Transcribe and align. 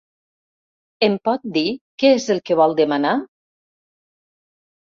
Em 1.07 1.17
pot 1.29 1.45
dir 1.57 1.63
què 2.05 2.13
és 2.15 2.25
el 2.37 2.41
que 2.51 2.57
vol 2.63 2.75
demanar? 2.83 3.15